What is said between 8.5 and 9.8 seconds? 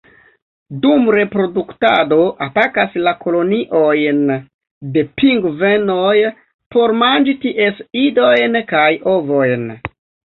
kaj ovojn.